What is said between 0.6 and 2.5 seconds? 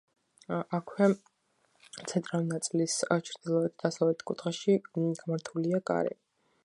აქვე, ცენტრალური